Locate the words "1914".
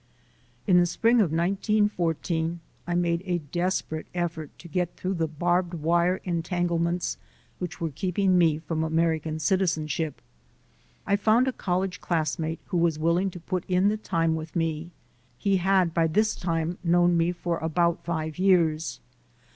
1.31-2.59